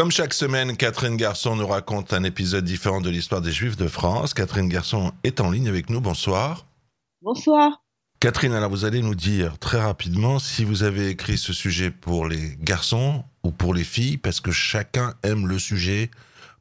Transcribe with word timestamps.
Comme 0.00 0.10
chaque 0.10 0.32
semaine, 0.32 0.78
Catherine 0.78 1.18
Garçon 1.18 1.56
nous 1.56 1.66
raconte 1.66 2.14
un 2.14 2.24
épisode 2.24 2.64
différent 2.64 3.02
de 3.02 3.10
l'histoire 3.10 3.42
des 3.42 3.52
Juifs 3.52 3.76
de 3.76 3.86
France. 3.86 4.32
Catherine 4.32 4.66
Garçon 4.66 5.12
est 5.24 5.42
en 5.42 5.50
ligne 5.50 5.68
avec 5.68 5.90
nous. 5.90 6.00
Bonsoir. 6.00 6.64
Bonsoir. 7.20 7.82
Catherine, 8.18 8.54
alors 8.54 8.70
vous 8.70 8.86
allez 8.86 9.02
nous 9.02 9.14
dire 9.14 9.58
très 9.58 9.78
rapidement 9.78 10.38
si 10.38 10.64
vous 10.64 10.84
avez 10.84 11.10
écrit 11.10 11.36
ce 11.36 11.52
sujet 11.52 11.90
pour 11.90 12.26
les 12.26 12.56
garçons 12.62 13.24
ou 13.42 13.50
pour 13.50 13.74
les 13.74 13.84
filles, 13.84 14.16
parce 14.16 14.40
que 14.40 14.52
chacun 14.52 15.12
aime 15.22 15.46
le 15.46 15.58
sujet 15.58 16.10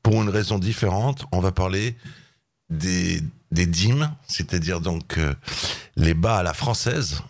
pour 0.04 0.22
une 0.22 0.28
raison 0.28 0.60
différente. 0.60 1.24
On 1.32 1.40
va 1.40 1.54
parler 1.54 1.96
des, 2.70 3.22
des 3.54 3.68
dîmes, 3.68 4.14
c'est-à-dire 4.28 4.82
donc 4.82 5.18
euh, 5.18 5.34
les 5.96 6.14
bas 6.14 6.40
à 6.40 6.44
la 6.44 6.54
française 6.54 7.22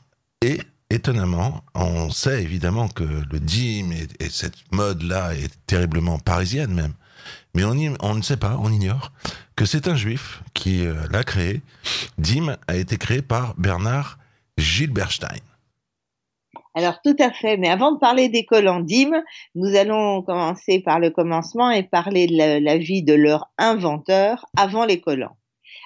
et 0.42 0.60
étonnamment, 0.90 1.62
on 1.76 2.10
sait 2.10 2.42
évidemment 2.42 2.88
que 2.88 3.04
le 3.04 3.40
dîme 3.40 3.92
et, 3.94 4.30
cette 4.30 4.72
mode-là 4.72 5.34
est 5.34 5.52
terriblement 5.68 6.18
parisienne 6.20 6.74
même. 6.74 6.94
Mais 7.56 7.64
on, 7.64 8.16
ne 8.16 8.22
sait 8.22 8.38
pas, 8.38 8.58
on 8.62 8.72
ignore 8.72 9.12
que 9.56 9.66
c'est 9.66 9.88
un 9.88 9.96
juif 9.96 10.42
qui 10.54 10.86
euh, 10.86 10.96
l'a 11.12 11.24
créé. 11.24 11.62
Dîme 12.18 12.58
a 12.68 12.76
été 12.76 12.98
créé 12.98 13.22
par 13.22 13.56
Bernard 13.58 14.18
Gilberstein. 14.58 15.40
Alors 16.76 17.02
tout 17.04 17.16
à 17.20 17.32
fait, 17.32 17.58
mais 17.58 17.70
avant 17.70 17.92
de 17.92 18.00
parler 18.00 18.30
des 18.30 18.46
collants 18.46 18.80
dîmes, 18.80 19.22
nous 19.56 19.76
allons 19.76 20.22
commencer 20.22 20.80
par 20.80 21.00
le 21.00 21.10
commencement 21.10 21.72
et 21.72 21.84
parler 21.84 22.28
de 22.28 22.38
la, 22.38 22.60
la 22.60 22.78
vie 22.78 23.04
de 23.04 23.14
leur 23.14 23.52
inventeur 23.58 24.46
avant 24.56 24.86
les 24.86 25.02
collants. 25.02 25.36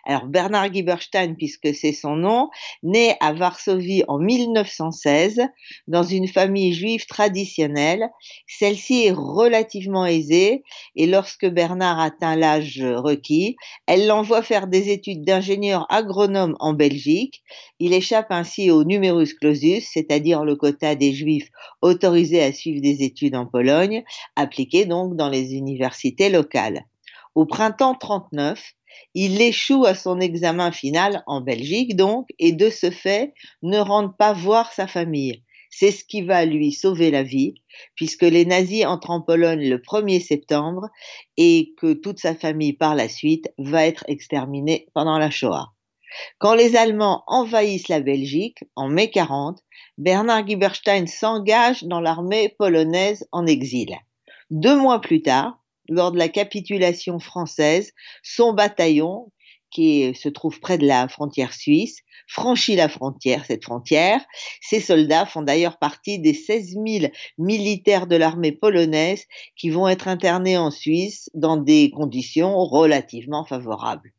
Alors 0.05 0.25
Bernard 0.25 0.73
Giberstein, 0.73 1.35
puisque 1.35 1.73
c'est 1.73 1.93
son 1.93 2.17
nom, 2.17 2.49
né 2.84 3.16
à 3.21 3.31
Varsovie 3.31 4.03
en 4.09 4.20
1916 4.20 5.41
dans 5.88 6.03
une 6.03 6.27
famille 6.27 6.73
juive 6.73 7.05
traditionnelle. 7.05 8.09
Celle-ci 8.47 9.05
est 9.05 9.13
relativement 9.13 10.05
aisée 10.05 10.63
et 10.97 11.08
lorsque 11.08 11.47
Bernard 11.47 12.02
atteint 12.02 12.35
l'âge 12.35 12.84
requis, 12.84 13.55
elle 13.88 14.08
l'envoie 14.08 14.41
faire 14.41 14.67
des 14.67 14.89
études 14.89 15.23
d'ingénieur 15.23 15.86
agronome 15.89 16.56
en 16.59 16.73
Belgique. 16.73 17.41
Il 17.80 17.94
échappe 17.94 18.31
ainsi 18.31 18.72
au 18.72 18.83
numerus 18.83 19.33
clausus, 19.33 19.88
c'est-à-dire 19.94 20.44
le 20.44 20.58
quota 20.58 20.95
des 20.95 21.13
juifs 21.13 21.50
autorisés 21.81 22.44
à 22.44 22.52
suivre 22.52 22.81
des 22.81 23.03
études 23.03 23.35
en 23.35 23.45
Pologne, 23.45 24.03
appliquées 24.35 24.85
donc 24.85 25.16
dans 25.16 25.30
les 25.30 25.53
universités 25.53 26.30
locales. 26.30 26.85
Au 27.35 27.45
printemps 27.45 27.95
39, 27.95 28.73
il 29.13 29.41
échoue 29.41 29.86
à 29.86 29.95
son 29.95 30.19
examen 30.19 30.72
final 30.72 31.23
en 31.27 31.41
Belgique 31.41 31.95
donc 31.95 32.27
et 32.39 32.52
de 32.52 32.69
ce 32.69 32.91
fait 32.91 33.33
ne 33.61 33.80
rentre 33.80 34.16
pas 34.17 34.33
voir 34.33 34.72
sa 34.73 34.88
famille. 34.88 35.44
C'est 35.69 35.91
ce 35.91 36.03
qui 36.05 36.22
va 36.22 36.45
lui 36.45 36.72
sauver 36.72 37.09
la 37.09 37.23
vie 37.23 37.55
puisque 37.95 38.22
les 38.22 38.45
nazis 38.45 38.85
entrent 38.85 39.09
en 39.09 39.22
Pologne 39.22 39.67
le 39.67 39.80
1er 39.80 40.22
septembre 40.22 40.89
et 41.38 41.73
que 41.77 41.94
toute 41.94 42.19
sa 42.19 42.35
famille 42.35 42.73
par 42.73 42.94
la 42.94 43.09
suite 43.09 43.52
va 43.58 43.85
être 43.85 44.03
exterminée 44.08 44.88
pendant 44.94 45.17
la 45.17 45.31
Shoah. 45.31 45.73
Quand 46.38 46.53
les 46.53 46.75
Allemands 46.75 47.23
envahissent 47.25 47.88
la 47.88 48.02
Belgique 48.02 48.59
en 48.75 48.88
mai 48.88 49.09
40, 49.09 49.59
Bernard 49.97 50.47
Giberstein 50.47 51.07
s'engage 51.07 51.83
dans 51.83 52.02
l'armée 52.02 52.50
polonaise 52.57 53.28
en 53.31 53.47
exil. 53.47 53.95
Deux 54.52 54.75
mois 54.75 55.02
plus 55.02 55.23
tard, 55.23 55.62
lors 55.89 56.12
de 56.12 56.17
la 56.17 56.30
capitulation 56.30 57.20
française, 57.20 57.92
son 58.23 58.53
bataillon, 58.53 59.31
qui 59.73 60.14
se 60.16 60.30
trouve 60.30 60.59
près 60.59 60.78
de 60.78 60.86
la 60.86 61.08
frontière 61.08 61.53
suisse, 61.53 61.98
franchit 62.28 62.75
la 62.75 62.88
frontière, 62.88 63.44
cette 63.45 63.64
frontière. 63.64 64.22
Ces 64.62 64.80
soldats 64.80 65.25
font 65.25 65.42
d'ailleurs 65.42 65.78
partie 65.78 66.20
des 66.20 66.34
16 66.34 66.78
000 66.86 67.12
militaires 67.38 68.08
de 68.08 68.16
l'armée 68.16 68.52
polonaise 68.52 69.25
qui 69.58 69.72
vont 69.72 69.88
être 69.88 70.08
internés 70.08 70.58
en 70.58 70.72
Suisse 70.72 71.30
dans 71.34 71.58
des 71.58 71.92
conditions 71.92 72.56
relativement 72.66 73.45
favorables. 73.45 74.12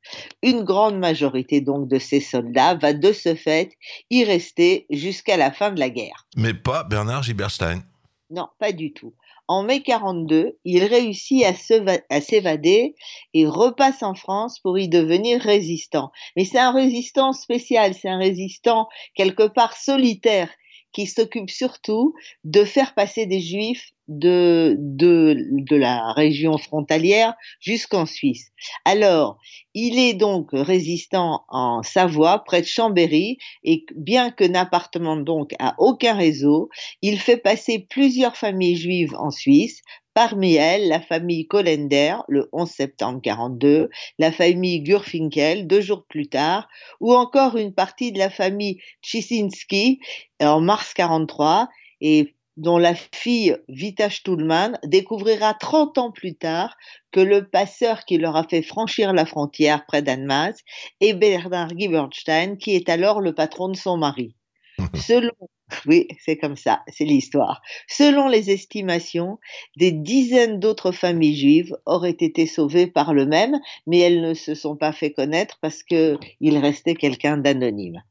Une 0.42 0.64
grande 0.64 0.98
majorité 0.98 1.60
donc 1.60 1.88
de 1.88 1.98
ces 1.98 2.20
soldats 2.20 2.74
va 2.74 2.92
de 2.92 3.12
ce 3.12 3.34
fait 3.34 3.72
y 4.10 4.24
rester 4.24 4.86
jusqu'à 4.90 5.36
la 5.36 5.52
fin 5.52 5.70
de 5.70 5.78
la 5.78 5.90
guerre. 5.90 6.26
Mais 6.36 6.52
pas 6.52 6.84
Bernard 6.84 7.22
Giberstein. 7.22 7.82
Non, 8.30 8.48
pas 8.58 8.72
du 8.72 8.92
tout. 8.92 9.14
En 9.46 9.62
mai 9.62 9.82
42, 9.82 10.58
il 10.64 10.84
réussit 10.84 11.44
à 11.44 12.20
s'évader 12.20 12.94
et 13.34 13.46
repasse 13.46 14.02
en 14.02 14.14
France 14.14 14.58
pour 14.58 14.78
y 14.78 14.88
devenir 14.88 15.40
résistant. 15.40 16.10
Mais 16.36 16.44
c'est 16.44 16.58
un 16.58 16.72
résistant 16.72 17.32
spécial, 17.32 17.94
c'est 17.94 18.08
un 18.08 18.18
résistant 18.18 18.88
quelque 19.14 19.46
part 19.46 19.76
solitaire 19.76 20.50
qui 20.92 21.06
s'occupe 21.06 21.50
surtout 21.50 22.14
de 22.44 22.64
faire 22.64 22.94
passer 22.94 23.26
des 23.26 23.40
juifs 23.40 23.93
de, 24.08 24.76
de, 24.78 25.36
de 25.50 25.76
la 25.76 26.12
région 26.12 26.58
frontalière 26.58 27.34
jusqu'en 27.60 28.06
Suisse. 28.06 28.50
Alors, 28.84 29.38
il 29.74 29.98
est 29.98 30.14
donc 30.14 30.50
résistant 30.52 31.44
en 31.48 31.82
Savoie, 31.82 32.44
près 32.44 32.60
de 32.60 32.66
Chambéry, 32.66 33.38
et 33.62 33.84
bien 33.96 34.30
que 34.30 34.44
n'appartement 34.44 35.16
donc 35.16 35.54
à 35.58 35.74
aucun 35.78 36.14
réseau, 36.14 36.68
il 37.02 37.18
fait 37.18 37.36
passer 37.36 37.86
plusieurs 37.88 38.36
familles 38.36 38.76
juives 38.76 39.14
en 39.18 39.30
Suisse, 39.30 39.82
Parmi 40.14 40.54
elles, 40.54 40.86
la 40.86 41.00
famille 41.00 41.48
Kollender, 41.48 42.18
le 42.28 42.48
11 42.52 42.70
septembre 42.70 43.20
42, 43.20 43.90
la 44.20 44.30
famille 44.30 44.80
Gurfinkel, 44.80 45.66
deux 45.66 45.80
jours 45.80 46.04
plus 46.08 46.28
tard, 46.28 46.68
ou 47.00 47.12
encore 47.12 47.56
une 47.56 47.74
partie 47.74 48.12
de 48.12 48.18
la 48.20 48.30
famille 48.30 48.78
Chisinski 49.02 49.98
en 50.40 50.60
mars 50.60 50.94
43, 50.94 51.68
et 52.00 52.33
dont 52.56 52.78
la 52.78 52.94
fille 52.94 53.56
Vita 53.68 54.10
Stuhlmann 54.10 54.78
découvrira 54.84 55.54
30 55.54 55.98
ans 55.98 56.10
plus 56.10 56.36
tard 56.36 56.76
que 57.12 57.20
le 57.20 57.48
passeur 57.48 58.04
qui 58.04 58.18
leur 58.18 58.36
a 58.36 58.44
fait 58.44 58.62
franchir 58.62 59.12
la 59.12 59.26
frontière 59.26 59.86
près 59.86 60.02
d'Annemasse 60.02 60.60
est 61.00 61.14
Bernard 61.14 61.70
Giberstein, 61.76 62.56
qui 62.56 62.74
est 62.74 62.88
alors 62.88 63.20
le 63.20 63.34
patron 63.34 63.68
de 63.68 63.76
son 63.76 63.96
mari. 63.96 64.36
Selon 64.94 65.32
oui, 65.86 66.08
c'est 66.24 66.36
comme 66.36 66.56
ça, 66.56 66.82
c'est 66.88 67.04
l'histoire. 67.04 67.62
Selon 67.88 68.28
les 68.28 68.50
estimations, 68.50 69.38
des 69.76 69.92
dizaines 69.92 70.60
d'autres 70.60 70.92
familles 70.92 71.36
juives 71.36 71.76
auraient 71.86 72.10
été 72.10 72.46
sauvées 72.46 72.86
par 72.86 73.14
le 73.14 73.26
même, 73.26 73.58
mais 73.86 73.98
elles 73.98 74.20
ne 74.20 74.34
se 74.34 74.54
sont 74.54 74.76
pas 74.76 74.92
fait 74.92 75.12
connaître 75.12 75.58
parce 75.60 75.82
qu'il 75.82 76.58
restait 76.58 76.94
quelqu'un 76.94 77.38
d'anonyme. 77.38 78.02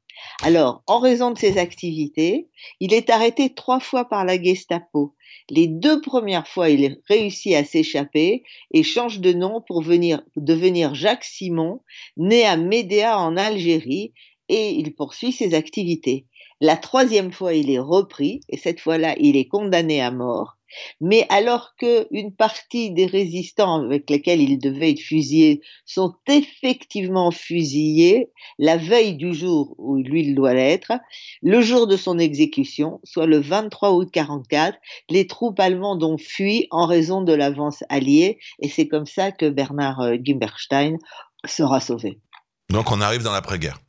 Alors, 0.42 0.84
en 0.88 1.00
raison 1.00 1.32
de 1.32 1.38
ses 1.38 1.58
activités, 1.58 2.50
il 2.80 2.94
est 2.94 3.10
arrêté 3.10 3.54
trois 3.54 3.80
fois 3.80 4.06
par 4.06 4.26
la 4.26 4.42
Gestapo. 4.42 5.16
Les 5.50 5.68
deux 5.68 6.02
premières 6.02 6.48
fois, 6.48 6.70
il 6.70 7.02
réussit 7.08 7.54
à 7.54 7.64
s'échapper 7.64 8.44
et 8.72 8.84
change 8.84 9.20
de 9.20 9.34
nom 9.34 9.62
pour 9.66 9.82
venir, 9.82 10.22
devenir 10.36 10.96
Jacques 10.96 11.26
Simon, 11.26 11.82
né 12.18 12.46
à 12.46 12.58
Médéa 12.58 13.20
en 13.20 13.38
Algérie, 13.38 14.14
et 14.50 14.72
il 14.72 14.94
poursuit 14.94 15.32
ses 15.32 15.54
activités. 15.54 16.28
La 16.62 16.78
troisième 16.78 17.32
fois, 17.32 17.54
il 17.54 17.70
est 17.70 17.80
repris 17.80 18.42
et 18.50 18.58
cette 18.58 18.80
fois-là, 18.80 19.16
il 19.20 19.36
est 19.36 19.48
condamné 19.48 20.02
à 20.02 20.12
mort. 20.12 20.58
Mais 21.02 21.26
alors 21.30 21.74
que 21.78 22.08
une 22.12 22.36
partie 22.36 22.92
des 22.92 23.06
résistants 23.06 23.84
avec 23.84 24.10
lesquels 24.10 24.42
il 24.42 24.58
devait 24.58 24.92
être 24.92 25.00
fusillé 25.00 25.62
sont 25.86 26.14
effectivement 26.28 27.32
fusillés 27.32 28.30
la 28.60 28.78
veille 28.78 29.16
du 29.16 29.34
jour 29.34 29.76
où 29.78 29.98
lui 29.98 30.22
il 30.22 30.36
doit 30.36 30.54
l'être, 30.54 30.94
le 31.42 31.62
jour 31.62 31.88
de 31.88 31.98
son 31.98 32.20
exécution, 32.20 33.00
soit 33.04 33.28
le 33.28 33.40
23 33.40 33.92
août 33.94 34.10
44, 34.12 34.78
les 35.10 35.28
troupes 35.28 35.60
allemandes 35.60 36.04
ont 36.04 36.18
fui 36.18 36.68
en 36.72 36.86
raison 36.86 37.22
de 37.22 37.34
l'avance 37.34 37.84
alliée 37.90 38.40
et 38.60 38.70
c'est 38.70 38.88
comme 38.88 39.06
ça 39.06 39.32
que 39.32 39.50
Bernard 39.50 40.02
euh, 40.02 40.16
Gimberstein 40.22 40.98
sera 41.46 41.80
sauvé. 41.80 42.20
Donc 42.70 42.92
on 42.92 43.02
arrive 43.02 43.24
dans 43.24 43.34
l'après-guerre. 43.34 43.83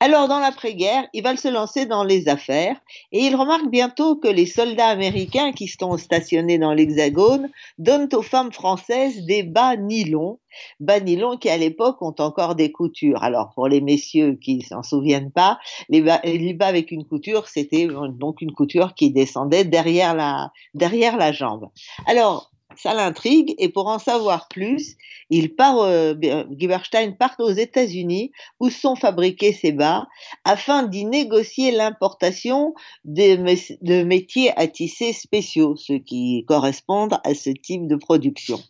Alors, 0.00 0.28
dans 0.28 0.38
l'après-guerre, 0.38 1.06
il 1.12 1.22
va 1.22 1.36
se 1.36 1.48
lancer 1.48 1.86
dans 1.86 2.04
les 2.04 2.28
affaires 2.28 2.76
et 3.12 3.20
il 3.20 3.34
remarque 3.34 3.68
bientôt 3.68 4.16
que 4.16 4.28
les 4.28 4.46
soldats 4.46 4.88
américains 4.88 5.52
qui 5.52 5.68
sont 5.68 5.96
stationnés 5.96 6.58
dans 6.58 6.72
l'Hexagone 6.72 7.50
donnent 7.78 8.08
aux 8.12 8.22
femmes 8.22 8.52
françaises 8.52 9.24
des 9.24 9.42
bas 9.42 9.76
nylon, 9.76 10.38
bas 10.80 11.00
nylon 11.00 11.36
qui 11.36 11.48
à 11.48 11.56
l'époque 11.56 12.00
ont 12.02 12.14
encore 12.18 12.54
des 12.54 12.72
coutures. 12.72 13.22
Alors, 13.22 13.52
pour 13.54 13.68
les 13.68 13.80
messieurs 13.80 14.38
qui 14.40 14.62
s'en 14.62 14.82
souviennent 14.82 15.32
pas, 15.32 15.58
les 15.88 16.00
bas, 16.00 16.20
avec 16.66 16.90
une 16.90 17.04
couture, 17.04 17.48
c'était 17.48 17.88
donc 18.10 18.40
une 18.40 18.52
couture 18.52 18.94
qui 18.94 19.10
descendait 19.10 19.64
derrière 19.64 20.14
la, 20.14 20.50
derrière 20.74 21.16
la 21.16 21.32
jambe. 21.32 21.68
Alors, 22.06 22.50
ça 22.76 22.94
l'intrigue 22.94 23.54
et 23.58 23.68
pour 23.68 23.88
en 23.88 23.98
savoir 23.98 24.48
plus, 24.48 24.96
il 25.30 25.54
part, 25.54 25.78
euh, 25.80 26.14
Giberstein 26.50 27.12
part 27.12 27.34
aux 27.38 27.52
États-Unis 27.52 28.32
où 28.60 28.70
sont 28.70 28.96
fabriqués 28.96 29.52
ces 29.52 29.72
bas 29.72 30.06
afin 30.44 30.84
d'y 30.84 31.04
négocier 31.04 31.70
l'importation 31.72 32.74
de, 33.04 34.02
métiers 34.02 34.52
à 34.56 34.66
tisser 34.66 35.12
spéciaux, 35.12 35.76
ceux 35.76 35.98
qui 35.98 36.44
correspondent 36.46 37.18
à 37.24 37.34
ce 37.34 37.50
type 37.50 37.86
de 37.86 37.96
production. 37.96 38.60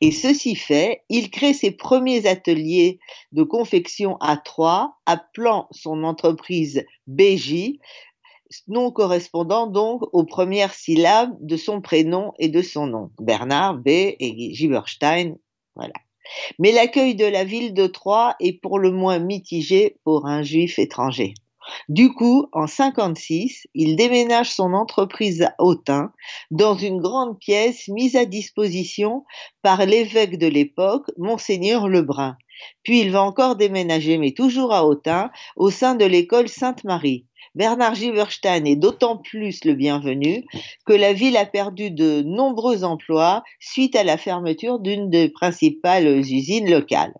Et 0.00 0.12
ceci 0.12 0.54
fait, 0.54 1.02
il 1.08 1.30
crée 1.30 1.52
ses 1.52 1.72
premiers 1.72 2.26
ateliers 2.26 2.98
de 3.32 3.42
confection 3.42 4.16
à 4.18 4.36
Troyes, 4.36 4.94
appelant 5.06 5.66
son 5.72 6.04
entreprise 6.04 6.84
BJ, 7.06 7.78
nom 8.68 8.90
correspondant 8.90 9.66
donc 9.66 10.02
aux 10.12 10.24
premières 10.24 10.74
syllabes 10.74 11.34
de 11.40 11.56
son 11.56 11.80
prénom 11.80 12.32
et 12.38 12.48
de 12.48 12.62
son 12.62 12.86
nom. 12.86 13.10
Bernard, 13.18 13.78
B 13.78 13.88
et 13.88 14.54
Giberstein, 14.54 15.36
voilà. 15.74 15.92
Mais 16.58 16.72
l'accueil 16.72 17.14
de 17.14 17.24
la 17.24 17.44
ville 17.44 17.74
de 17.74 17.86
Troyes 17.86 18.34
est 18.40 18.60
pour 18.60 18.78
le 18.78 18.90
moins 18.90 19.18
mitigé 19.18 19.96
pour 20.04 20.26
un 20.26 20.42
juif 20.42 20.78
étranger. 20.78 21.34
Du 21.88 22.12
coup, 22.12 22.46
en 22.52 22.66
56, 22.66 23.66
il 23.74 23.96
déménage 23.96 24.52
son 24.52 24.72
entreprise 24.72 25.42
à 25.42 25.54
Autun 25.58 26.12
dans 26.50 26.76
une 26.76 27.00
grande 27.00 27.38
pièce 27.38 27.88
mise 27.88 28.16
à 28.16 28.24
disposition 28.24 29.24
par 29.62 29.84
l'évêque 29.84 30.38
de 30.38 30.46
l'époque, 30.46 31.10
monseigneur 31.18 31.88
Lebrun. 31.88 32.36
Puis 32.82 33.00
il 33.00 33.10
va 33.10 33.22
encore 33.22 33.56
déménager, 33.56 34.16
mais 34.18 34.32
toujours 34.32 34.72
à 34.72 34.86
Autun, 34.86 35.30
au 35.56 35.70
sein 35.70 35.94
de 35.94 36.04
l'école 36.04 36.48
Sainte-Marie. 36.48 37.26
Bernard 37.56 37.94
Giverstein 37.94 38.66
est 38.66 38.76
d'autant 38.76 39.16
plus 39.16 39.64
le 39.64 39.72
bienvenu 39.72 40.44
que 40.84 40.92
la 40.92 41.14
ville 41.14 41.38
a 41.38 41.46
perdu 41.46 41.90
de 41.90 42.20
nombreux 42.20 42.84
emplois 42.84 43.44
suite 43.60 43.96
à 43.96 44.04
la 44.04 44.18
fermeture 44.18 44.78
d'une 44.78 45.08
des 45.08 45.30
principales 45.30 46.06
usines 46.06 46.70
locales. 46.70 47.14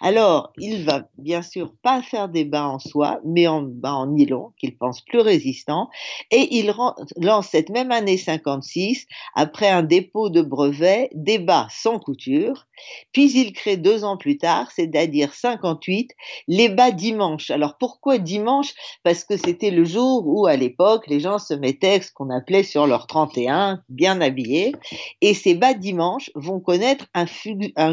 Alors, 0.00 0.52
il 0.58 0.84
va 0.84 1.08
bien 1.18 1.42
sûr 1.42 1.72
pas 1.82 2.02
faire 2.02 2.28
des 2.28 2.44
bains 2.44 2.66
en 2.66 2.78
soie, 2.78 3.20
mais 3.24 3.46
en 3.46 3.62
bains 3.62 3.94
en 3.94 4.06
nylon, 4.06 4.52
qu'il 4.58 4.76
pense 4.76 5.00
plus 5.00 5.20
résistant, 5.20 5.88
et 6.30 6.56
il 6.56 6.74
lance 7.16 7.46
cette 7.48 7.70
même 7.70 7.92
année 7.92 8.16
56, 8.16 9.06
après 9.34 9.68
un 9.68 9.82
dépôt 9.82 10.30
de 10.30 10.42
brevet, 10.42 11.10
des 11.14 11.38
bas 11.38 11.66
sans 11.70 11.98
couture, 11.98 12.66
puis 13.12 13.30
il 13.32 13.52
crée 13.52 13.76
deux 13.76 14.04
ans 14.04 14.16
plus 14.16 14.38
tard, 14.38 14.70
c'est-à-dire 14.70 15.34
58, 15.34 16.10
les 16.48 16.68
bas 16.68 16.90
dimanche. 16.90 17.50
Alors 17.50 17.76
pourquoi 17.78 18.18
dimanche? 18.18 18.74
Parce 19.02 19.24
que 19.24 19.36
c'était 19.36 19.70
le 19.70 19.84
jour 19.84 20.26
où, 20.26 20.46
à 20.46 20.56
l'époque, 20.56 21.06
les 21.06 21.20
gens 21.20 21.38
se 21.38 21.54
mettaient 21.54 22.00
ce 22.00 22.12
qu'on 22.12 22.30
appelait 22.30 22.62
sur 22.62 22.86
leur 22.86 23.06
31, 23.06 23.82
bien 23.88 24.20
habillés, 24.20 24.72
et 25.20 25.34
ces 25.34 25.54
bas 25.54 25.74
dimanche 25.74 26.30
vont 26.34 26.60
connaître 26.60 27.06
un, 27.14 27.26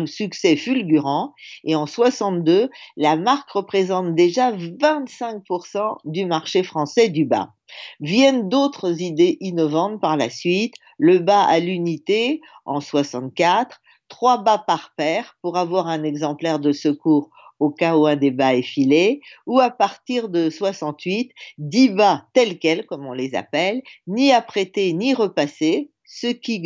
succès 0.06 0.56
fulgurant, 0.56 1.34
en 1.76 1.86
62, 1.86 2.70
la 2.98 3.16
marque 3.16 3.52
représente 3.52 4.16
déjà 4.16 4.52
25% 4.52 5.98
du 6.06 6.26
marché 6.26 6.64
français 6.64 7.10
du 7.10 7.26
bas. 7.26 7.54
Viennent 8.00 8.50
d'autres 8.50 9.02
idées 9.02 9.38
innovantes 9.42 10.02
par 10.02 10.18
la 10.18 10.30
suite, 10.30 10.76
le 10.98 11.20
bas 11.20 11.44
à 11.44 11.60
l'unité 11.60 12.42
en 12.66 12.82
64, 12.82 13.82
trois 14.08 14.40
bas 14.40 14.58
par 14.58 14.94
paire 14.96 15.38
pour 15.42 15.58
avoir 15.58 15.88
un 15.88 16.04
exemplaire 16.04 16.60
de 16.60 16.72
secours 16.72 17.30
au 17.60 17.70
cas 17.70 17.98
où 17.98 18.08
un 18.08 18.16
débat 18.16 18.56
est 18.56 18.62
filé, 18.62 19.22
ou 19.46 19.60
à 19.60 19.70
partir 19.70 20.30
de 20.30 20.50
68, 20.50 21.32
10 21.58 21.90
bas 21.90 22.26
tels 22.34 22.58
quels, 22.58 22.86
comme 22.86 23.06
on 23.06 23.14
les 23.14 23.36
appelle, 23.36 23.82
ni 24.08 24.32
apprêtés 24.32 24.94
ni 24.94 25.14
repassés, 25.14 25.92
ce 26.10 26.28
qui 26.28 26.60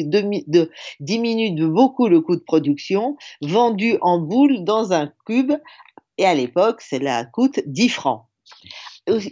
diminue 0.99 1.67
beaucoup 1.67 2.07
le 2.07 2.21
coût 2.21 2.35
de 2.35 2.41
production, 2.41 3.17
vendu 3.41 3.97
en 4.01 4.19
boule 4.19 4.63
dans 4.63 4.93
un 4.93 5.11
cube, 5.25 5.51
et 6.17 6.25
à 6.25 6.33
l'époque, 6.33 6.81
cela 6.81 7.25
coûte 7.25 7.59
10 7.65 7.89
francs. 7.89 8.25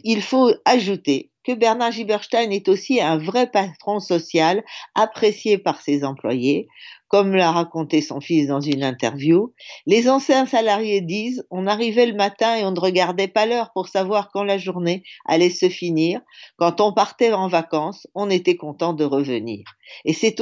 Il 0.04 0.22
faut 0.22 0.52
ajouter 0.66 1.31
que 1.44 1.54
Bernard 1.54 1.92
Giberstein 1.92 2.52
est 2.52 2.70
aussi 2.70 3.02
un 3.02 3.18
vrai 3.18 3.48
patron 3.48 4.00
social 4.00 4.64
apprécié 4.96 5.58
par 5.58 5.82
ses 5.82 6.04
employés, 6.04 6.68
comme 7.08 7.36
l'a 7.36 7.52
raconté 7.52 8.02
son 8.02 8.22
fils 8.22 8.48
dans 8.48 8.62
une 8.62 8.84
interview. 8.84 9.54
Les 9.86 10.10
anciens 10.10 10.46
salariés 10.46 11.02
disent 11.02 11.46
on 11.52 11.68
arrivait 11.68 12.06
le 12.06 12.16
matin 12.16 12.56
et 12.56 12.64
on 12.64 12.72
ne 12.72 12.80
regardait 12.80 13.28
pas 13.28 13.46
l'heure 13.46 13.72
pour 13.74 13.90
savoir 13.90 14.32
quand 14.32 14.44
la 14.44 14.58
journée 14.58 15.04
allait 15.26 15.50
se 15.50 15.68
finir. 15.68 16.22
Quand 16.58 16.80
on 16.80 16.94
partait 16.94 17.34
en 17.34 17.48
vacances, 17.48 18.08
on 18.16 18.30
était 18.30 18.56
content 18.56 18.94
de 18.94 19.04
revenir. 19.04 19.66
Et 20.06 20.14
c'est 20.14 20.36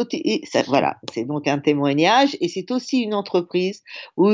voilà, 0.67 0.97
c'est 1.11 1.25
donc 1.25 1.47
un 1.47 1.59
témoignage 1.59 2.37
et 2.39 2.47
c'est 2.47 2.69
aussi 2.71 2.99
une 2.99 3.13
entreprise 3.13 3.83
où 4.15 4.29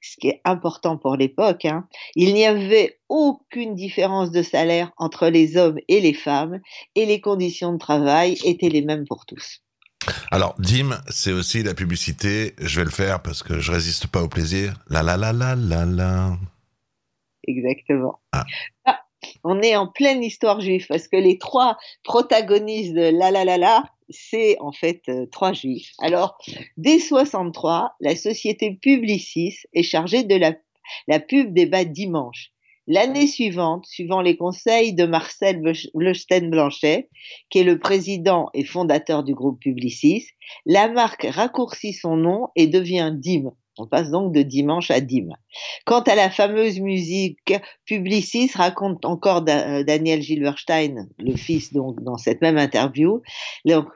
ce 0.00 0.16
qui 0.16 0.28
est 0.28 0.40
important 0.44 0.96
pour 0.96 1.16
l'époque, 1.16 1.64
hein, 1.64 1.86
il 2.14 2.34
n'y 2.34 2.46
avait 2.46 2.98
aucune 3.08 3.74
différence 3.74 4.30
de 4.30 4.42
salaire 4.42 4.92
entre 4.96 5.28
les 5.28 5.56
hommes 5.56 5.78
et 5.88 6.00
les 6.00 6.14
femmes 6.14 6.60
et 6.94 7.06
les 7.06 7.20
conditions 7.20 7.72
de 7.72 7.78
travail 7.78 8.38
étaient 8.44 8.68
les 8.68 8.82
mêmes 8.82 9.06
pour 9.06 9.26
tous. 9.26 9.62
Alors, 10.30 10.54
Dim, 10.58 10.98
c'est 11.08 11.32
aussi 11.32 11.62
la 11.62 11.74
publicité. 11.74 12.54
Je 12.58 12.80
vais 12.80 12.84
le 12.84 12.90
faire 12.90 13.20
parce 13.22 13.42
que 13.42 13.60
je 13.60 13.70
résiste 13.70 14.06
pas 14.06 14.22
au 14.22 14.28
plaisir. 14.28 14.74
La 14.88 15.02
la 15.02 15.16
la 15.16 15.32
la 15.32 15.54
la 15.54 15.84
la. 15.84 16.38
Exactement. 17.46 18.20
Ah. 18.32 18.44
Ah, 18.86 19.00
on 19.44 19.60
est 19.60 19.76
en 19.76 19.86
pleine 19.86 20.22
histoire 20.22 20.60
juive 20.60 20.86
parce 20.88 21.08
que 21.08 21.16
les 21.16 21.38
trois 21.38 21.76
protagonistes 22.02 22.94
de 22.94 23.10
la 23.18 23.30
la 23.30 23.44
la 23.44 23.58
la, 23.58 23.84
c'est 24.10 24.56
en 24.60 24.72
fait 24.72 25.02
euh, 25.08 25.26
trois 25.26 25.52
juifs. 25.52 25.90
Alors, 25.98 26.38
dès 26.76 26.98
63, 26.98 27.94
la 28.00 28.16
société 28.16 28.78
Publicis 28.80 29.56
est 29.72 29.82
chargée 29.82 30.24
de 30.24 30.36
la, 30.36 30.54
la 31.08 31.20
pub 31.20 31.52
des 31.52 31.66
bas 31.66 31.84
dimanche. 31.84 32.52
L'année 32.86 33.28
suivante, 33.28 33.86
suivant 33.86 34.20
les 34.20 34.36
conseils 34.36 34.94
de 34.94 35.04
Marcel 35.04 35.62
Bleustein-Blanchet, 35.94 37.08
qui 37.48 37.58
est 37.58 37.64
le 37.64 37.78
président 37.78 38.48
et 38.52 38.64
fondateur 38.64 39.22
du 39.22 39.34
groupe 39.34 39.60
Publicis, 39.60 40.26
la 40.66 40.88
marque 40.88 41.26
raccourcit 41.30 41.92
son 41.92 42.16
nom 42.16 42.48
et 42.56 42.66
devient 42.66 43.12
DIM, 43.14 43.52
on 43.80 43.86
passe 43.86 44.10
donc 44.10 44.32
de 44.34 44.42
dimanche 44.42 44.90
à 44.90 45.00
dîme. 45.00 45.34
Quant 45.86 46.02
à 46.02 46.14
la 46.14 46.28
fameuse 46.28 46.80
musique, 46.80 47.54
Publicis 47.86 48.50
raconte 48.54 49.04
encore 49.04 49.42
euh, 49.48 49.82
Daniel 49.82 50.20
Gilberstein, 50.20 51.08
le 51.18 51.36
fils, 51.36 51.72
donc, 51.72 52.02
dans 52.02 52.18
cette 52.18 52.42
même 52.42 52.58
interview. 52.58 53.22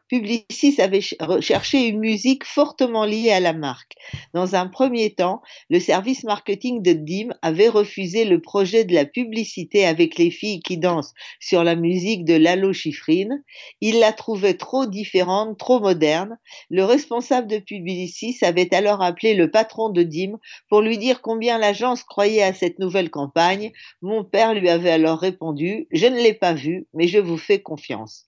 Publicis 0.08 0.80
avait 0.80 1.02
cherché 1.40 1.88
une 1.88 2.00
musique 2.00 2.44
fortement 2.44 3.04
liée 3.04 3.30
à 3.30 3.40
la 3.40 3.52
marque. 3.52 3.92
Dans 4.32 4.54
un 4.54 4.68
premier 4.68 5.14
temps, 5.14 5.42
le 5.68 5.80
service 5.80 6.24
marketing 6.24 6.82
de 6.82 6.92
DIM 6.92 7.34
avait 7.42 7.68
refusé 7.68 8.24
le 8.24 8.40
projet 8.40 8.84
de 8.84 8.94
la 8.94 9.04
publicité 9.04 9.84
avec 9.84 10.16
les 10.16 10.30
filles 10.30 10.60
qui 10.60 10.78
dansent 10.78 11.12
sur 11.40 11.62
la 11.62 11.74
musique 11.74 12.24
de 12.24 12.34
Lalo 12.34 12.72
Schifrin. 12.72 13.28
Il 13.80 13.98
la 13.98 14.12
trouvait 14.12 14.54
trop 14.54 14.86
différente, 14.86 15.58
trop 15.58 15.80
moderne. 15.80 16.38
Le 16.70 16.84
responsable 16.84 17.48
de 17.48 17.58
Publicis 17.58 18.38
avait 18.42 18.74
alors 18.74 19.02
appelé 19.02 19.34
le 19.34 19.50
patron 19.50 19.73
de 19.90 20.02
Dîmes 20.02 20.38
pour 20.68 20.80
lui 20.80 20.98
dire 20.98 21.20
combien 21.20 21.58
l'agence 21.58 22.02
croyait 22.02 22.42
à 22.42 22.54
cette 22.54 22.78
nouvelle 22.78 23.10
campagne. 23.10 23.72
Mon 24.02 24.24
père 24.24 24.54
lui 24.54 24.68
avait 24.68 24.90
alors 24.90 25.18
répondu 25.18 25.86
Je 25.90 26.06
ne 26.06 26.16
l'ai 26.16 26.34
pas 26.34 26.54
vue, 26.54 26.86
mais 26.94 27.08
je 27.08 27.18
vous 27.18 27.38
fais 27.38 27.60
confiance. 27.60 28.26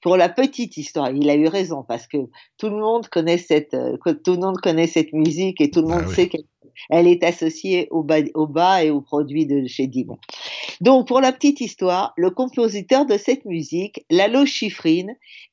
Pour 0.00 0.16
la 0.16 0.28
petite 0.28 0.76
histoire, 0.76 1.10
il 1.10 1.28
a 1.30 1.34
eu 1.34 1.46
raison 1.46 1.82
parce 1.82 2.06
que 2.06 2.18
tout 2.58 2.68
le 2.68 2.76
monde 2.76 3.08
connaît 3.08 3.38
cette, 3.38 3.74
euh, 3.74 3.96
tout 4.24 4.32
le 4.32 4.38
monde 4.38 4.58
connaît 4.58 4.86
cette 4.86 5.12
musique 5.12 5.60
et 5.60 5.70
tout 5.70 5.80
le 5.80 5.88
monde 5.88 6.04
ah 6.06 6.14
sait 6.14 6.28
qu'elle 6.28 6.44
elle 6.90 7.06
est 7.06 7.24
associée 7.24 7.88
au 7.90 8.02
bas, 8.02 8.84
et 8.84 8.90
aux 8.90 9.00
produits 9.00 9.46
de 9.46 9.66
chez 9.66 9.86
Dimon. 9.86 10.18
Donc, 10.80 11.06
pour 11.06 11.20
la 11.20 11.32
petite 11.32 11.60
histoire, 11.60 12.12
le 12.16 12.30
compositeur 12.30 13.06
de 13.06 13.16
cette 13.16 13.44
musique, 13.44 14.04
Lalo 14.10 14.46
Schifrin, 14.46 15.06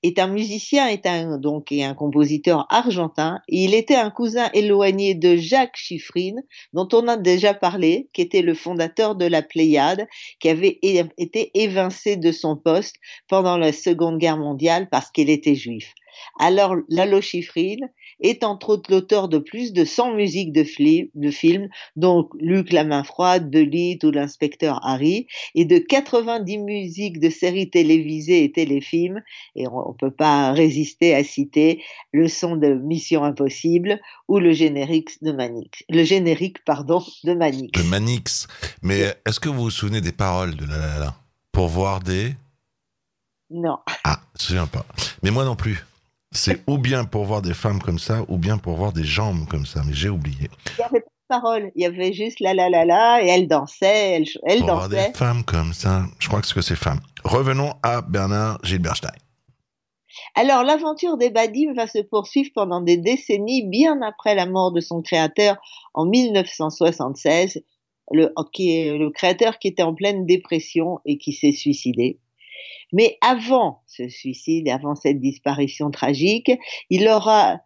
est 0.03 0.19
un 0.19 0.27
musicien 0.27 0.87
un, 1.05 1.37
donc, 1.37 1.71
et 1.71 1.83
un 1.83 1.93
compositeur 1.93 2.65
argentin. 2.69 3.39
il 3.47 3.73
était 3.73 3.95
un 3.95 4.09
cousin 4.09 4.49
éloigné 4.53 5.15
de 5.15 5.35
Jacques 5.35 5.77
Schifrin, 5.77 6.35
dont 6.73 6.87
on 6.93 7.07
a 7.07 7.17
déjà 7.17 7.53
parlé, 7.53 8.09
qui 8.13 8.21
était 8.21 8.41
le 8.41 8.53
fondateur 8.53 9.15
de 9.15 9.25
la 9.25 9.41
Pléiade, 9.41 10.07
qui 10.39 10.49
avait 10.49 10.79
été 10.81 11.51
évincé 11.53 12.15
de 12.15 12.31
son 12.31 12.55
poste 12.55 12.95
pendant 13.27 13.57
la 13.57 13.71
Seconde 13.71 14.17
Guerre 14.17 14.37
mondiale 14.37 14.89
parce 14.89 15.11
qu'il 15.11 15.29
était 15.29 15.55
juif. 15.55 15.93
Alors, 16.39 16.75
Lalo 16.89 17.21
Schifrin 17.21 17.77
est 18.21 18.43
entre 18.43 18.69
autres 18.69 18.91
l'auteur 18.91 19.29
de 19.29 19.37
plus 19.37 19.73
de 19.73 19.85
100 19.85 20.15
musiques 20.15 20.51
de, 20.51 20.65
de 21.13 21.31
films, 21.31 21.69
dont 21.95 22.29
Luc 22.39 22.71
la 22.71 22.83
main 22.83 23.03
froide, 23.03 23.49
Belit 23.49 23.99
ou 24.03 24.11
l'inspecteur 24.11 24.79
Harry, 24.85 25.27
et 25.55 25.65
de 25.65 25.77
90 25.77 26.57
musiques 26.59 27.19
de 27.19 27.29
séries 27.29 27.69
télévisées 27.69 28.43
et 28.43 28.51
téléfilms, 28.51 29.21
et 29.55 29.67
on 29.67 29.89
ne 29.89 29.97
peut 29.97 30.11
pas 30.11 30.51
résister 30.51 31.15
à 31.15 31.23
citer 31.23 31.83
le 32.11 32.27
son 32.27 32.55
de 32.55 32.73
Mission 32.73 33.23
Impossible 33.23 33.99
ou 34.27 34.39
le 34.39 34.53
générique 34.53 35.21
de 35.21 35.31
Manix. 35.31 35.83
Le 35.89 36.03
générique, 36.03 36.63
pardon, 36.65 37.03
de 37.23 37.33
Manix. 37.33 37.71
De 37.81 37.87
Manix. 37.87 38.47
Mais 38.81 39.15
est-ce 39.25 39.39
que 39.39 39.49
vous 39.49 39.63
vous 39.63 39.71
souvenez 39.71 40.01
des 40.01 40.11
paroles 40.11 40.55
de 40.55 40.65
La 40.65 40.77
La 40.77 40.99
La 40.99 41.15
Pour 41.51 41.67
voir 41.67 41.99
des... 41.99 42.33
Non. 43.51 43.79
Ah, 44.03 44.21
je 44.39 44.53
ne 44.53 44.59
me 44.59 44.65
souviens 44.65 44.67
pas. 44.67 44.85
Mais 45.23 45.31
moi 45.31 45.43
non 45.43 45.55
plus. 45.55 45.83
C'est 46.31 46.61
ou 46.67 46.77
bien 46.77 47.05
pour 47.05 47.25
voir 47.25 47.41
des 47.41 47.53
femmes 47.53 47.81
comme 47.81 47.99
ça, 47.99 48.23
ou 48.27 48.37
bien 48.37 48.57
pour 48.57 48.75
voir 48.75 48.93
des 48.93 49.03
jambes 49.03 49.47
comme 49.47 49.65
ça, 49.65 49.81
mais 49.85 49.93
j'ai 49.93 50.09
oublié. 50.09 50.49
Il 50.77 50.81
n'y 50.81 50.83
avait 50.85 50.99
pas 51.01 51.07
de 51.07 51.27
parole, 51.27 51.71
il 51.75 51.81
y 51.81 51.85
avait 51.85 52.13
juste 52.13 52.39
la 52.39 52.53
la 52.53 52.69
la 52.69 52.85
la, 52.85 53.23
et 53.23 53.27
elle 53.27 53.47
dansait, 53.47 54.15
elle, 54.15 54.25
elle 54.45 54.59
pour 54.59 54.67
dansait. 54.67 54.87
voir 54.95 55.07
des 55.07 55.17
femmes 55.17 55.43
comme 55.43 55.73
ça, 55.73 56.03
je 56.19 56.27
crois 56.27 56.41
que 56.41 56.47
c'est 56.47 56.53
que 56.53 56.61
c'est 56.61 56.75
femmes. 56.75 57.01
Revenons 57.23 57.73
à 57.81 58.01
Bernard 58.01 58.59
Gilberstein. 58.63 59.11
Alors, 60.35 60.63
l'aventure 60.63 61.17
des 61.17 61.29
Badim 61.29 61.73
va 61.75 61.87
se 61.87 61.99
poursuivre 61.99 62.49
pendant 62.53 62.81
des 62.81 62.97
décennies, 62.97 63.67
bien 63.67 64.01
après 64.01 64.35
la 64.35 64.45
mort 64.45 64.71
de 64.71 64.81
son 64.81 65.01
créateur 65.01 65.57
en 65.93 66.05
1976, 66.05 67.63
le, 68.11 68.33
qui 68.51 68.77
est 68.77 68.97
le 68.97 69.09
créateur 69.11 69.59
qui 69.59 69.67
était 69.67 69.83
en 69.83 69.93
pleine 69.93 70.25
dépression 70.25 70.99
et 71.05 71.17
qui 71.17 71.33
s'est 71.33 71.51
suicidé. 71.51 72.19
Mais 72.91 73.17
avant 73.21 73.81
ce 73.87 74.09
suicide, 74.09 74.69
avant 74.69 74.95
cette 74.95 75.19
disparition 75.19 75.91
tragique, 75.91 76.51
il 76.89 77.07
aura 77.07 77.61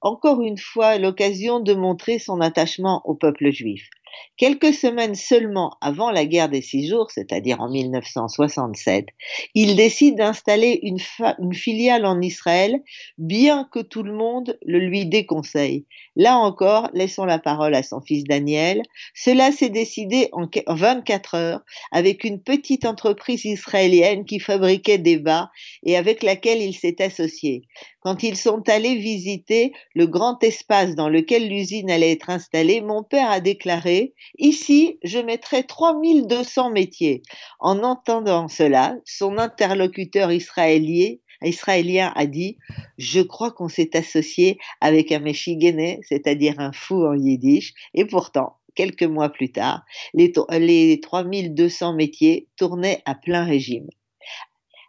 encore 0.00 0.42
une 0.42 0.58
fois 0.58 0.98
l'occasion 0.98 1.60
de 1.60 1.74
montrer 1.74 2.18
son 2.18 2.40
attachement 2.40 3.02
au 3.04 3.14
peuple 3.14 3.50
juif. 3.50 3.88
Quelques 4.36 4.72
semaines 4.72 5.16
seulement 5.16 5.76
avant 5.80 6.12
la 6.12 6.24
guerre 6.24 6.48
des 6.48 6.62
six 6.62 6.86
jours, 6.86 7.10
c'est-à-dire 7.10 7.60
en 7.60 7.68
1967, 7.68 9.06
il 9.54 9.74
décide 9.74 10.16
d'installer 10.16 10.78
une, 10.82 10.98
une, 11.40 11.54
filiale 11.54 12.06
en 12.06 12.20
Israël, 12.20 12.80
bien 13.18 13.68
que 13.72 13.80
tout 13.80 14.04
le 14.04 14.12
monde 14.12 14.56
le 14.64 14.78
lui 14.78 15.06
déconseille. 15.06 15.86
Là 16.14 16.36
encore, 16.36 16.88
laissons 16.94 17.24
la 17.24 17.40
parole 17.40 17.74
à 17.74 17.82
son 17.82 18.00
fils 18.00 18.24
Daniel. 18.24 18.82
Cela 19.14 19.50
s'est 19.50 19.70
décidé 19.70 20.28
en 20.32 20.48
24 20.68 21.34
heures 21.34 21.60
avec 21.90 22.22
une 22.22 22.40
petite 22.40 22.84
entreprise 22.84 23.44
israélienne 23.44 24.24
qui 24.24 24.38
fabriquait 24.38 24.98
des 24.98 25.16
bas 25.16 25.50
et 25.82 25.96
avec 25.96 26.22
laquelle 26.22 26.62
il 26.62 26.74
s'est 26.74 27.02
associé. 27.02 27.62
Quand 28.00 28.22
ils 28.22 28.36
sont 28.36 28.68
allés 28.68 28.96
visiter 28.96 29.72
le 29.94 30.06
grand 30.06 30.42
espace 30.42 30.94
dans 30.94 31.08
lequel 31.08 31.48
l'usine 31.48 31.90
allait 31.90 32.12
être 32.12 32.30
installée, 32.30 32.80
mon 32.80 33.02
père 33.02 33.30
a 33.30 33.40
déclaré 33.40 34.07
Ici, 34.38 34.98
je 35.02 35.18
mettrai 35.18 35.64
3200 35.64 36.70
métiers. 36.70 37.22
En 37.60 37.82
entendant 37.82 38.48
cela, 38.48 38.96
son 39.04 39.38
interlocuteur 39.38 40.32
israélien 40.32 42.12
a 42.14 42.26
dit 42.26 42.58
Je 42.98 43.20
crois 43.20 43.50
qu'on 43.50 43.68
s'est 43.68 43.96
associé 43.96 44.58
avec 44.80 45.12
un 45.12 45.20
Méchigané, 45.20 46.00
c'est-à-dire 46.08 46.54
un 46.58 46.72
fou 46.72 47.06
en 47.06 47.14
yiddish, 47.14 47.74
et 47.94 48.04
pourtant, 48.04 48.56
quelques 48.74 49.02
mois 49.02 49.28
plus 49.28 49.50
tard, 49.50 49.84
les, 50.14 50.32
les 50.58 51.00
3200 51.00 51.94
métiers 51.94 52.48
tournaient 52.56 53.02
à 53.06 53.14
plein 53.14 53.44
régime. 53.44 53.88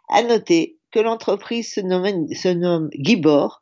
À 0.08 0.22
noter 0.22 0.76
que 0.90 1.00
l'entreprise 1.00 1.72
se 1.72 1.80
nomme, 1.80 2.32
se 2.32 2.48
nomme 2.48 2.90
Gibor, 2.98 3.59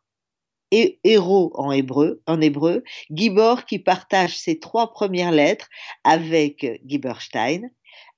et 0.70 0.98
héros 1.04 1.52
en 1.54 1.70
hébreu, 1.70 2.22
en 2.26 2.40
hébreu, 2.40 2.84
Gibor 3.10 3.64
qui 3.64 3.78
partage 3.78 4.36
ses 4.36 4.58
trois 4.58 4.92
premières 4.92 5.32
lettres 5.32 5.68
avec 6.04 6.66
Giberstein. 6.86 7.70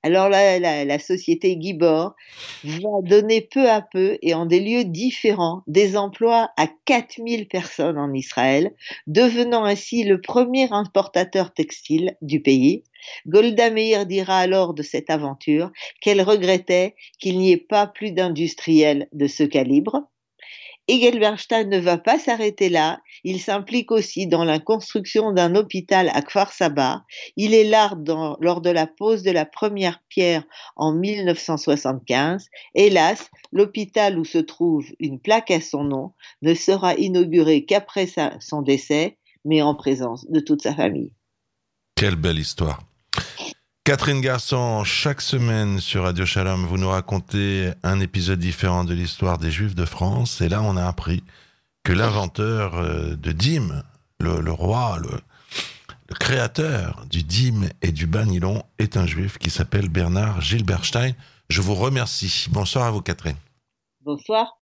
Alors 0.03 0.29
la, 0.29 0.57
la, 0.57 0.83
la, 0.83 0.99
société 0.99 1.55
Gibor 1.59 2.15
va 2.63 2.89
donner 3.03 3.41
peu 3.41 3.69
à 3.69 3.81
peu 3.81 4.17
et 4.23 4.33
en 4.33 4.47
des 4.47 4.59
lieux 4.59 4.83
différents 4.83 5.61
des 5.67 5.95
emplois 5.95 6.49
à 6.57 6.67
4000 6.85 7.47
personnes 7.47 7.99
en 7.99 8.11
Israël, 8.11 8.73
devenant 9.05 9.63
ainsi 9.63 10.03
le 10.03 10.19
premier 10.19 10.71
importateur 10.71 11.53
textile 11.53 12.17
du 12.21 12.41
pays. 12.41 12.83
Golda 13.27 13.69
Meir 13.69 14.07
dira 14.07 14.39
alors 14.39 14.73
de 14.73 14.81
cette 14.81 15.11
aventure 15.11 15.71
qu'elle 16.01 16.21
regrettait 16.21 16.95
qu'il 17.19 17.37
n'y 17.37 17.51
ait 17.51 17.57
pas 17.57 17.85
plus 17.85 18.11
d'industriels 18.11 19.07
de 19.13 19.27
ce 19.27 19.43
calibre. 19.43 20.07
Egelbernstein 20.87 21.69
ne 21.69 21.79
va 21.79 21.97
pas 21.97 22.19
s'arrêter 22.19 22.69
là. 22.69 22.99
Il 23.23 23.39
s'implique 23.39 23.91
aussi 23.91 24.27
dans 24.27 24.43
la 24.43 24.59
construction 24.59 25.31
d'un 25.31 25.55
hôpital 25.55 26.09
à 26.13 26.21
Kfar 26.21 26.51
Saba. 26.51 27.03
Il 27.37 27.53
est 27.53 27.63
là 27.63 27.93
lors 28.39 28.61
de 28.61 28.69
la 28.69 28.87
pose 28.87 29.23
de 29.23 29.31
la 29.31 29.45
première 29.45 30.01
pierre 30.09 30.43
en 30.75 30.93
1975. 30.93 32.47
Hélas, 32.75 33.29
l'hôpital 33.51 34.17
où 34.19 34.25
se 34.25 34.39
trouve 34.39 34.85
une 34.99 35.19
plaque 35.19 35.51
à 35.51 35.61
son 35.61 35.83
nom 35.83 36.13
ne 36.41 36.53
sera 36.53 36.95
inauguré 36.95 37.65
qu'après 37.65 38.07
son 38.39 38.61
décès, 38.61 39.17
mais 39.45 39.61
en 39.61 39.75
présence 39.75 40.29
de 40.29 40.39
toute 40.39 40.61
sa 40.61 40.73
famille. 40.75 41.13
Quelle 41.95 42.15
belle 42.15 42.39
histoire. 42.39 42.81
Catherine 43.83 44.21
Garçon, 44.21 44.83
chaque 44.83 45.21
semaine 45.21 45.79
sur 45.79 46.03
Radio 46.03 46.23
Shalom, 46.23 46.67
vous 46.67 46.77
nous 46.77 46.89
racontez 46.89 47.71
un 47.81 47.99
épisode 47.99 48.37
différent 48.37 48.83
de 48.83 48.93
l'histoire 48.93 49.39
des 49.39 49.49
Juifs 49.49 49.73
de 49.73 49.85
France. 49.85 50.39
Et 50.39 50.49
là, 50.49 50.61
on 50.61 50.77
a 50.77 50.85
appris 50.85 51.23
que 51.83 51.91
l'inventeur 51.91 52.75
euh, 52.75 53.15
de 53.15 53.31
Dîme, 53.31 53.81
le, 54.19 54.51
roi, 54.51 54.99
le, 55.01 55.09
créateur 56.19 57.03
du 57.09 57.23
Dîme 57.23 57.69
et 57.81 57.91
du 57.91 58.05
Banilon, 58.05 58.61
est 58.77 58.97
un 58.97 59.07
Juif 59.07 59.39
qui 59.39 59.49
s'appelle 59.49 59.89
Bernard 59.89 60.41
Gilberstein. 60.41 61.13
Je 61.49 61.61
vous 61.61 61.73
remercie. 61.73 62.45
Bonsoir 62.51 62.85
à 62.85 62.91
vous, 62.91 63.01
Catherine. 63.01 63.37
Bonsoir. 64.01 64.59